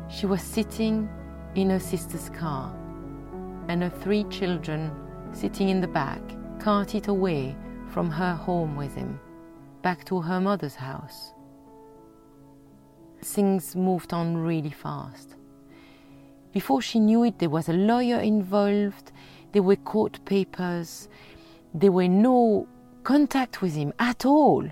she 0.07 0.25
was 0.25 0.41
sitting 0.41 1.09
in 1.55 1.69
her 1.69 1.79
sister's 1.79 2.29
car, 2.29 2.73
and 3.67 3.81
her 3.83 3.89
three 3.89 4.23
children 4.25 4.91
sitting 5.33 5.69
in 5.69 5.81
the 5.81 5.87
back, 5.87 6.21
carted 6.59 7.07
away 7.07 7.55
from 7.89 8.09
her 8.09 8.33
home 8.33 8.75
with 8.75 8.95
him, 8.95 9.19
back 9.81 10.05
to 10.05 10.21
her 10.21 10.39
mother's 10.39 10.75
house. 10.75 11.33
Things 13.21 13.75
moved 13.75 14.13
on 14.13 14.37
really 14.37 14.69
fast. 14.69 15.35
Before 16.51 16.81
she 16.81 16.99
knew 16.99 17.23
it, 17.23 17.39
there 17.39 17.49
was 17.49 17.67
a 17.67 17.73
lawyer 17.73 18.19
involved, 18.19 19.11
there 19.51 19.63
were 19.63 19.75
court 19.75 20.23
papers, 20.25 21.09
there 21.73 21.91
were 21.91 22.07
no 22.07 22.67
contact 23.03 23.61
with 23.61 23.75
him 23.75 23.93
at 23.99 24.25
all. 24.25 24.65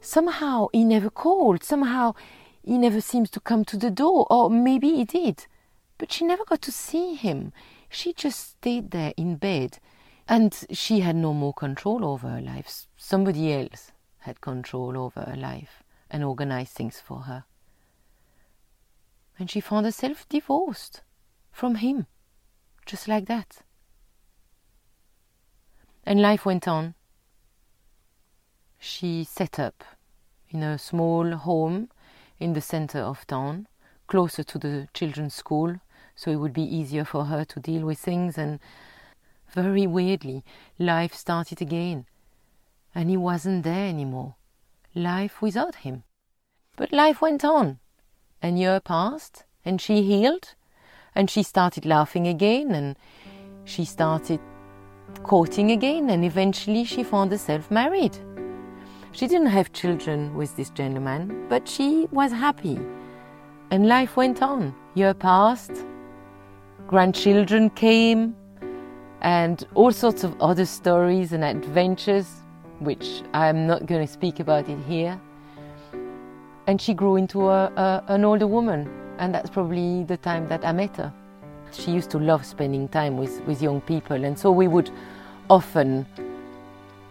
Somehow 0.00 0.66
he 0.72 0.84
never 0.84 1.10
called, 1.10 1.62
somehow 1.62 2.14
he 2.62 2.78
never 2.78 3.00
seems 3.00 3.30
to 3.30 3.40
come 3.40 3.64
to 3.66 3.76
the 3.76 3.90
door, 3.90 4.26
or 4.30 4.48
maybe 4.48 4.90
he 4.90 5.04
did. 5.04 5.46
But 5.98 6.12
she 6.12 6.24
never 6.24 6.44
got 6.44 6.62
to 6.62 6.72
see 6.72 7.14
him. 7.14 7.52
She 7.88 8.12
just 8.12 8.50
stayed 8.50 8.90
there 8.90 9.12
in 9.16 9.36
bed, 9.36 9.78
and 10.28 10.56
she 10.70 11.00
had 11.00 11.16
no 11.16 11.34
more 11.34 11.52
control 11.52 12.04
over 12.04 12.28
her 12.28 12.40
life. 12.40 12.86
Somebody 12.96 13.52
else 13.52 13.92
had 14.20 14.40
control 14.40 14.96
over 14.96 15.20
her 15.22 15.36
life 15.36 15.82
and 16.10 16.22
organized 16.22 16.72
things 16.72 17.00
for 17.00 17.22
her. 17.22 17.44
And 19.38 19.50
she 19.50 19.60
found 19.60 19.86
herself 19.86 20.28
divorced 20.28 21.02
from 21.50 21.76
him, 21.76 22.06
just 22.86 23.08
like 23.08 23.26
that. 23.26 23.62
And 26.04 26.20
life 26.20 26.44
went 26.44 26.68
on. 26.68 26.94
She 28.78 29.24
set 29.24 29.58
up 29.58 29.84
in 30.50 30.62
a 30.62 30.78
small 30.78 31.32
home 31.36 31.88
in 32.42 32.54
the 32.54 32.60
center 32.60 32.98
of 32.98 33.26
town, 33.26 33.68
closer 34.08 34.42
to 34.42 34.58
the 34.58 34.88
children's 34.92 35.34
school, 35.34 35.76
so 36.16 36.30
it 36.30 36.36
would 36.36 36.52
be 36.52 36.62
easier 36.62 37.04
for 37.04 37.26
her 37.26 37.44
to 37.44 37.60
deal 37.60 37.86
with 37.86 37.98
things. 37.98 38.36
And 38.36 38.58
very 39.52 39.86
weirdly, 39.86 40.44
life 40.78 41.14
started 41.14 41.62
again. 41.62 42.06
And 42.94 43.08
he 43.08 43.16
wasn't 43.16 43.62
there 43.62 43.88
anymore. 43.88 44.34
Life 44.94 45.40
without 45.40 45.76
him. 45.76 46.02
But 46.76 46.92
life 46.92 47.22
went 47.22 47.44
on. 47.44 47.78
A 48.42 48.50
year 48.50 48.80
passed, 48.80 49.44
and 49.64 49.80
she 49.80 50.02
healed, 50.02 50.54
and 51.14 51.30
she 51.30 51.42
started 51.42 51.86
laughing 51.86 52.26
again, 52.26 52.72
and 52.72 52.96
she 53.64 53.84
started 53.84 54.40
courting 55.22 55.70
again, 55.70 56.10
and 56.10 56.24
eventually 56.24 56.84
she 56.84 57.04
found 57.04 57.30
herself 57.30 57.70
married. 57.70 58.18
She 59.14 59.26
didn't 59.26 59.48
have 59.48 59.74
children 59.74 60.34
with 60.34 60.56
this 60.56 60.70
gentleman, 60.70 61.46
but 61.50 61.68
she 61.68 62.08
was 62.12 62.32
happy. 62.32 62.80
And 63.70 63.86
life 63.86 64.16
went 64.16 64.40
on. 64.40 64.74
Year 64.94 65.12
passed, 65.12 65.84
grandchildren 66.86 67.68
came, 67.70 68.34
and 69.20 69.66
all 69.74 69.92
sorts 69.92 70.24
of 70.24 70.40
other 70.40 70.64
stories 70.64 71.34
and 71.34 71.44
adventures, 71.44 72.26
which 72.78 73.22
I'm 73.34 73.66
not 73.66 73.84
going 73.84 74.06
to 74.06 74.10
speak 74.10 74.40
about 74.40 74.66
it 74.70 74.78
here. 74.88 75.20
And 76.66 76.80
she 76.80 76.94
grew 76.94 77.16
into 77.16 77.50
a, 77.50 77.66
a, 77.66 78.04
an 78.08 78.24
older 78.24 78.46
woman, 78.46 78.90
and 79.18 79.34
that's 79.34 79.50
probably 79.50 80.04
the 80.04 80.16
time 80.16 80.48
that 80.48 80.64
I 80.64 80.72
met 80.72 80.96
her. 80.96 81.12
She 81.70 81.90
used 81.90 82.10
to 82.12 82.18
love 82.18 82.46
spending 82.46 82.88
time 82.88 83.18
with, 83.18 83.42
with 83.42 83.60
young 83.60 83.82
people, 83.82 84.24
and 84.24 84.38
so 84.38 84.50
we 84.50 84.68
would 84.68 84.90
often 85.50 86.06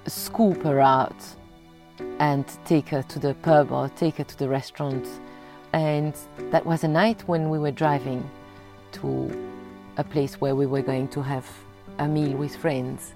scoop 0.08 0.64
her 0.64 0.80
out 0.80 1.16
and 2.22 2.46
take 2.66 2.88
her 2.88 3.02
to 3.02 3.18
the 3.18 3.34
pub 3.34 3.72
or 3.72 3.90
take 3.90 4.18
her 4.18 4.24
to 4.24 4.38
the 4.38 4.48
restaurant. 4.48 5.08
And 5.74 6.14
that 6.52 6.64
was 6.64 6.84
a 6.84 6.88
night 6.88 7.28
when 7.28 7.50
we 7.50 7.58
were 7.58 7.72
driving 7.72 8.30
to 8.94 9.10
a 9.98 10.04
place 10.04 10.40
where 10.40 10.56
we 10.56 10.68
were 10.68 10.84
going 10.84 11.08
to 11.10 11.22
have 11.24 11.50
a 11.98 12.08
meal 12.08 12.38
with 12.38 12.56
friends. 12.56 13.16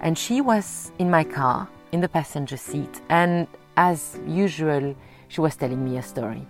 And 0.00 0.18
she 0.18 0.40
was 0.40 0.90
in 0.98 1.08
my 1.08 1.22
car 1.22 1.68
in 1.92 2.00
the 2.00 2.08
passenger 2.08 2.56
seat, 2.56 3.00
and 3.08 3.46
as 3.76 4.18
usual, 4.26 4.96
she 5.28 5.40
was 5.40 5.54
telling 5.54 5.84
me 5.84 5.96
a 5.96 6.02
story. 6.02 6.44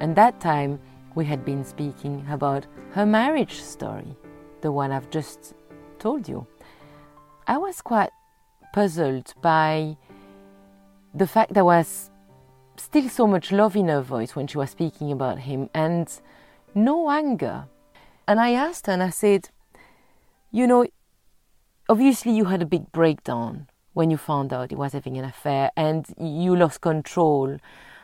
And 0.00 0.16
that 0.16 0.40
time, 0.40 0.80
we 1.14 1.26
had 1.26 1.44
been 1.44 1.64
speaking 1.64 2.26
about 2.30 2.66
her 2.92 3.04
marriage 3.04 3.60
story, 3.60 4.16
the 4.62 4.72
one 4.72 4.90
I've 4.90 5.10
just 5.10 5.52
told 5.98 6.26
you. 6.28 6.46
I 7.46 7.58
was 7.58 7.82
quite 7.82 8.10
puzzled 8.72 9.34
by 9.42 9.98
the 11.14 11.26
fact 11.26 11.54
there 11.54 11.64
was 11.64 12.10
still 12.76 13.08
so 13.08 13.26
much 13.26 13.52
love 13.52 13.76
in 13.76 13.88
her 13.88 14.00
voice 14.00 14.34
when 14.34 14.46
she 14.46 14.58
was 14.58 14.70
speaking 14.70 15.12
about 15.12 15.38
him 15.38 15.70
and 15.72 16.20
no 16.74 17.08
anger. 17.10 17.66
And 18.26 18.40
I 18.40 18.52
asked 18.52 18.86
her 18.86 18.92
and 18.92 19.02
I 19.02 19.10
said, 19.10 19.50
You 20.50 20.66
know, 20.66 20.86
obviously 21.88 22.32
you 22.32 22.46
had 22.46 22.62
a 22.62 22.66
big 22.66 22.90
breakdown 22.90 23.68
when 23.92 24.10
you 24.10 24.16
found 24.16 24.52
out 24.52 24.70
he 24.70 24.76
was 24.76 24.92
having 24.92 25.16
an 25.16 25.24
affair 25.24 25.70
and 25.76 26.06
you 26.18 26.56
lost 26.56 26.80
control. 26.80 27.58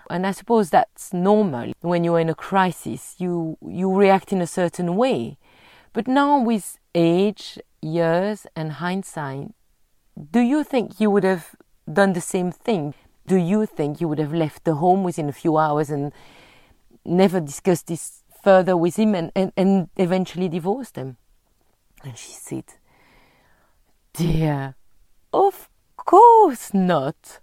And 0.08 0.26
I 0.26 0.30
suppose 0.32 0.70
that's 0.70 1.12
normal. 1.12 1.72
When 1.80 2.04
you're 2.04 2.20
in 2.20 2.28
a 2.28 2.34
crisis, 2.34 3.16
you, 3.18 3.58
you 3.66 3.92
react 3.92 4.32
in 4.32 4.40
a 4.40 4.46
certain 4.46 4.96
way. 4.96 5.38
But 5.92 6.06
now, 6.06 6.40
with 6.40 6.78
age, 6.94 7.58
years, 7.82 8.46
and 8.54 8.72
hindsight, 8.72 9.48
do 10.30 10.40
you 10.40 10.62
think 10.62 11.00
you 11.00 11.10
would 11.10 11.24
have 11.24 11.56
done 11.94 12.12
the 12.12 12.20
same 12.20 12.52
thing? 12.52 12.94
Do 13.26 13.36
you 13.36 13.66
think 13.66 14.00
you 14.00 14.08
would 14.08 14.18
have 14.18 14.34
left 14.34 14.64
the 14.64 14.74
home 14.74 15.04
within 15.04 15.28
a 15.28 15.32
few 15.32 15.56
hours 15.56 15.90
and 15.90 16.12
never 17.04 17.40
discussed 17.40 17.86
this 17.86 18.22
further 18.42 18.76
with 18.76 18.96
him 18.96 19.14
and, 19.14 19.30
and, 19.36 19.52
and 19.56 19.88
eventually 19.96 20.48
divorced 20.48 20.96
him? 20.96 21.16
And 22.02 22.16
she 22.16 22.32
said, 22.32 22.64
Dear, 24.14 24.74
of 25.32 25.68
course 25.96 26.74
not. 26.74 27.40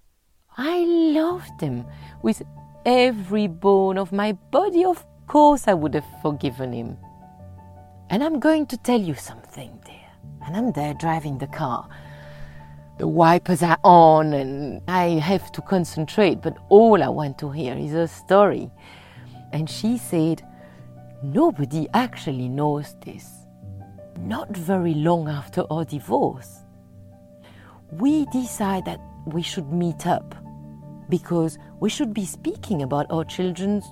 I 0.57 0.83
loved 0.85 1.61
him 1.61 1.85
with 2.23 2.41
every 2.85 3.47
bone 3.47 3.97
of 3.97 4.11
my 4.11 4.31
body. 4.31 4.83
Of 4.83 5.05
course, 5.27 5.67
I 5.67 5.73
would 5.73 5.93
have 5.93 6.21
forgiven 6.21 6.73
him. 6.73 6.97
And 8.09 8.23
I'm 8.23 8.39
going 8.39 8.65
to 8.67 8.77
tell 8.77 8.99
you 8.99 9.13
something, 9.13 9.79
dear. 9.85 10.09
And 10.45 10.55
I'm 10.55 10.71
there 10.71 10.93
driving 10.93 11.37
the 11.37 11.47
car. 11.47 11.87
The 12.97 13.07
wipers 13.07 13.61
are 13.61 13.77
on, 13.83 14.33
and 14.33 14.81
I 14.87 15.19
have 15.19 15.51
to 15.51 15.61
concentrate, 15.61 16.41
but 16.41 16.57
all 16.69 17.03
I 17.03 17.09
want 17.09 17.37
to 17.39 17.51
hear 17.51 17.75
is 17.75 17.93
a 17.93 18.07
story. 18.07 18.71
And 19.53 19.69
she 19.69 19.99
said, 19.99 20.41
Nobody 21.21 21.87
actually 21.93 22.49
knows 22.49 22.95
this. 23.05 23.31
Not 24.19 24.49
very 24.55 24.95
long 24.95 25.29
after 25.29 25.63
our 25.69 25.85
divorce, 25.85 26.61
we 27.91 28.25
decided 28.27 28.85
that 28.85 28.99
we 29.27 29.43
should 29.43 29.71
meet 29.71 30.07
up 30.07 30.33
because 31.07 31.59
we 31.79 31.89
should 31.89 32.15
be 32.15 32.25
speaking 32.25 32.81
about 32.81 33.05
our 33.11 33.23
children's 33.23 33.85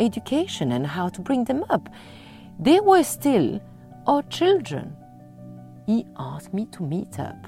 education 0.00 0.72
and 0.72 0.86
how 0.86 1.08
to 1.08 1.22
bring 1.22 1.44
them 1.44 1.64
up. 1.70 1.88
They 2.58 2.80
were 2.80 3.04
still 3.04 3.58
our 4.06 4.22
children. 4.24 4.94
He 5.86 6.06
asked 6.18 6.52
me 6.52 6.66
to 6.72 6.82
meet 6.82 7.18
up 7.18 7.46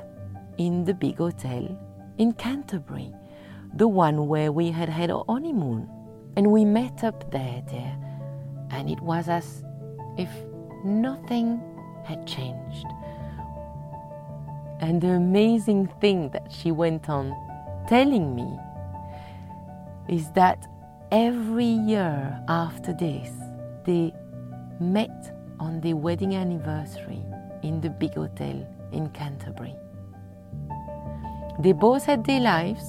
in 0.58 0.84
the 0.84 0.94
big 0.94 1.16
hotel 1.16 1.78
in 2.18 2.32
Canterbury, 2.32 3.12
the 3.74 3.88
one 3.88 4.28
where 4.28 4.52
we 4.52 4.70
had 4.70 4.88
had 4.88 5.10
our 5.10 5.24
honeymoon. 5.28 5.88
And 6.36 6.50
we 6.50 6.64
met 6.64 7.04
up 7.04 7.30
there, 7.30 7.62
dear, 7.68 7.94
and 8.70 8.88
it 8.88 9.00
was 9.00 9.28
as 9.28 9.64
if 10.16 10.30
nothing 10.84 11.60
had 12.04 12.26
changed. 12.26 12.86
And 14.80 15.00
the 15.00 15.10
amazing 15.10 15.88
thing 16.00 16.30
that 16.30 16.50
she 16.50 16.72
went 16.72 17.08
on 17.08 17.34
telling 17.88 18.34
me 18.34 18.58
is 20.08 20.30
that 20.32 20.66
every 21.10 21.64
year 21.64 22.42
after 22.48 22.92
this, 22.92 23.30
they 23.84 24.12
met 24.80 25.36
on 25.60 25.80
their 25.80 25.96
wedding 25.96 26.34
anniversary 26.34 27.22
in 27.62 27.80
the 27.80 27.90
big 27.90 28.14
hotel 28.14 28.66
in 28.90 29.08
Canterbury. 29.10 29.76
They 31.58 31.72
both 31.72 32.04
had 32.04 32.24
their 32.24 32.40
lives, 32.40 32.88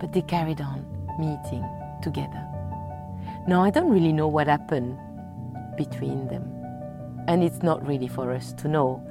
but 0.00 0.12
they 0.12 0.22
carried 0.22 0.60
on 0.60 0.84
meeting 1.18 1.64
together. 2.02 2.42
Now, 3.46 3.62
I 3.62 3.70
don't 3.70 3.90
really 3.90 4.12
know 4.12 4.28
what 4.28 4.46
happened 4.46 4.98
between 5.76 6.28
them, 6.28 6.50
and 7.28 7.44
it's 7.44 7.62
not 7.62 7.86
really 7.86 8.08
for 8.08 8.32
us 8.32 8.52
to 8.54 8.68
know. 8.68 9.02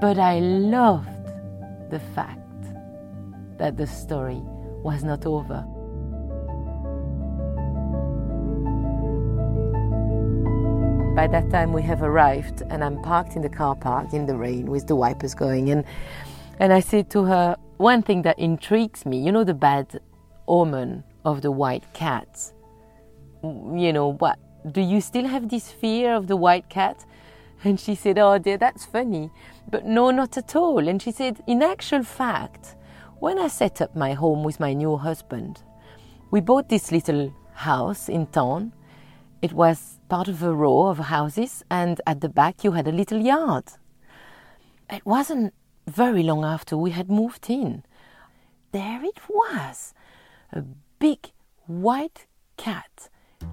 But 0.00 0.18
I 0.18 0.38
loved 0.38 1.26
the 1.90 2.00
fact 2.14 2.40
that 3.58 3.76
the 3.76 3.86
story 3.86 4.40
was 4.82 5.02
not 5.02 5.26
over. 5.26 5.64
By 11.16 11.26
that 11.28 11.50
time, 11.50 11.72
we 11.72 11.82
have 11.82 12.02
arrived, 12.02 12.62
and 12.68 12.84
I'm 12.84 13.00
parked 13.02 13.36
in 13.36 13.42
the 13.42 13.48
car 13.48 13.74
park 13.74 14.12
in 14.12 14.26
the 14.26 14.36
rain 14.36 14.66
with 14.66 14.86
the 14.86 14.94
wipers 14.94 15.34
going. 15.34 15.70
And, 15.70 15.84
and 16.58 16.72
I 16.72 16.80
said 16.80 17.10
to 17.10 17.24
her, 17.24 17.56
One 17.76 18.02
thing 18.02 18.22
that 18.22 18.38
intrigues 18.38 19.04
me, 19.04 19.18
you 19.18 19.32
know, 19.32 19.44
the 19.44 19.54
bad 19.54 20.00
omen 20.48 21.04
of 21.24 21.42
the 21.42 21.50
white 21.50 21.92
cat. 21.92 22.52
You 23.42 23.92
know, 23.92 24.12
what? 24.12 24.38
Do 24.72 24.80
you 24.80 25.00
still 25.00 25.26
have 25.26 25.48
this 25.48 25.70
fear 25.70 26.14
of 26.14 26.26
the 26.26 26.36
white 26.36 26.68
cat? 26.68 27.04
And 27.64 27.78
she 27.78 27.94
said, 27.94 28.18
Oh, 28.18 28.38
dear, 28.38 28.58
that's 28.58 28.84
funny. 28.84 29.30
But 29.70 29.84
no, 29.84 30.10
not 30.10 30.36
at 30.36 30.56
all. 30.56 30.88
And 30.88 31.00
she 31.00 31.10
said, 31.10 31.42
In 31.46 31.62
actual 31.62 32.02
fact, 32.02 32.76
when 33.18 33.38
I 33.38 33.48
set 33.48 33.80
up 33.80 33.94
my 33.94 34.12
home 34.12 34.44
with 34.44 34.60
my 34.60 34.72
new 34.72 34.96
husband, 34.96 35.62
we 36.30 36.40
bought 36.40 36.68
this 36.68 36.92
little 36.92 37.32
house 37.52 38.08
in 38.08 38.26
town. 38.26 38.72
It 39.42 39.52
was 39.52 40.00
part 40.08 40.28
of 40.28 40.42
a 40.42 40.52
row 40.52 40.88
of 40.88 40.98
houses, 40.98 41.64
and 41.70 42.00
at 42.06 42.20
the 42.20 42.28
back 42.28 42.64
you 42.64 42.72
had 42.72 42.88
a 42.88 42.92
little 42.92 43.20
yard. 43.20 43.64
It 44.90 45.04
wasn't 45.04 45.54
very 45.86 46.22
long 46.22 46.44
after 46.44 46.76
we 46.76 46.90
had 46.90 47.10
moved 47.10 47.48
in. 47.48 47.84
There 48.72 49.04
it 49.04 49.20
was. 49.28 49.94
A 50.52 50.62
big 50.98 51.30
white 51.66 52.26
cat 52.56 53.08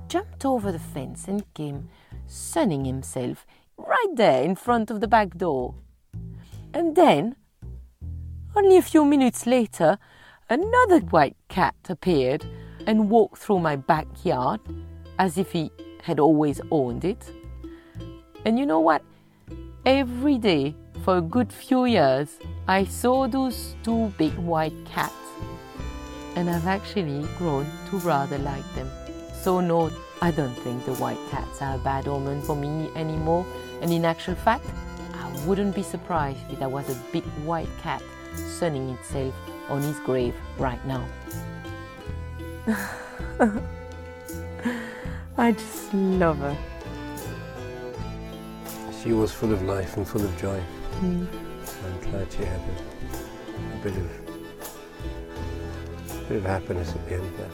jumped 0.07 0.45
over 0.45 0.71
the 0.71 0.79
fence 0.79 1.27
and 1.27 1.51
came 1.53 1.89
sunning 2.25 2.85
himself 2.85 3.45
right 3.77 4.13
there 4.15 4.43
in 4.43 4.55
front 4.55 4.89
of 4.91 5.01
the 5.01 5.07
back 5.07 5.37
door. 5.37 5.75
And 6.73 6.95
then, 6.95 7.35
only 8.55 8.77
a 8.77 8.81
few 8.81 9.05
minutes 9.05 9.45
later, 9.45 9.97
another 10.49 10.99
white 10.99 11.37
cat 11.47 11.75
appeared 11.89 12.45
and 12.87 13.09
walked 13.09 13.37
through 13.37 13.59
my 13.59 13.75
backyard 13.75 14.59
as 15.19 15.37
if 15.37 15.51
he 15.51 15.71
had 16.01 16.19
always 16.19 16.59
owned 16.71 17.05
it. 17.05 17.31
And 18.45 18.59
you 18.59 18.65
know 18.65 18.79
what? 18.79 19.03
Every 19.85 20.37
day 20.37 20.75
for 21.03 21.17
a 21.17 21.21
good 21.21 21.51
few 21.51 21.83
years, 21.85 22.39
I 22.67 22.85
saw 22.85 23.27
those 23.27 23.75
two 23.83 24.13
big 24.17 24.33
white 24.35 24.73
cats, 24.85 25.13
and 26.35 26.49
I've 26.49 26.65
actually 26.65 27.27
grown 27.37 27.65
to 27.89 27.97
rather 27.97 28.37
like 28.37 28.63
them. 28.75 28.89
So, 29.41 29.59
no, 29.59 29.91
I 30.21 30.31
don't 30.31 30.55
think 30.55 30.85
the 30.85 30.93
white 30.95 31.19
cats 31.29 31.61
are 31.61 31.75
a 31.75 31.79
bad 31.79 32.07
omen 32.07 32.41
for 32.41 32.55
me 32.55 32.89
anymore. 32.95 33.45
And 33.81 33.91
in 33.91 34.05
actual 34.05 34.35
fact, 34.35 34.65
I 35.13 35.45
wouldn't 35.45 35.75
be 35.75 35.83
surprised 35.83 36.39
if 36.49 36.59
there 36.59 36.69
was 36.69 36.89
a 36.89 36.95
big 37.11 37.25
white 37.43 37.67
cat 37.81 38.01
sunning 38.35 38.91
itself 38.91 39.35
on 39.67 39.81
his 39.81 39.99
grave 39.99 40.33
right 40.57 40.79
now. 40.87 41.05
I 45.37 45.51
just 45.51 45.93
love 45.93 46.37
her. 46.37 46.57
She 49.03 49.11
was 49.11 49.33
full 49.33 49.51
of 49.51 49.61
life 49.63 49.97
and 49.97 50.07
full 50.07 50.23
of 50.23 50.37
joy. 50.37 50.63
Mm. 51.01 51.27
I'm 51.85 52.11
glad 52.11 52.31
she 52.31 52.43
had 52.43 52.59
a, 52.59 53.75
a 53.75 53.83
bit 53.83 53.95
of 53.95 54.23
bit 56.29 56.37
of 56.37 56.45
happiness 56.45 56.89
at 56.91 57.05
the 57.07 57.15
end 57.15 57.25
of 57.25 57.37
that. 57.37 57.51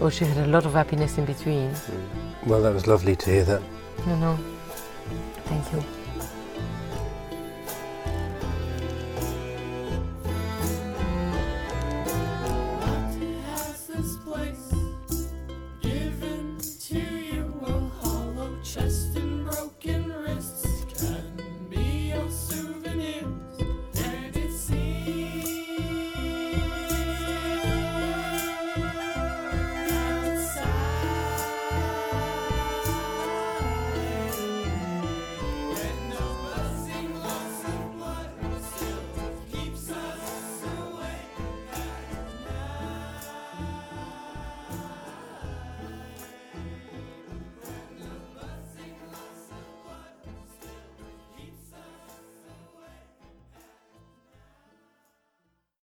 Oh, 0.00 0.10
she 0.10 0.24
had 0.24 0.46
a 0.46 0.46
lot 0.46 0.64
of 0.66 0.72
happiness 0.74 1.18
in 1.18 1.24
between. 1.24 1.72
Well, 2.46 2.62
that 2.62 2.72
was 2.72 2.86
lovely 2.86 3.16
to 3.16 3.30
hear 3.30 3.44
that. 3.44 3.62
No, 4.06 4.16
no. 4.16 4.38
Thank 5.44 5.72
you. 5.72 5.97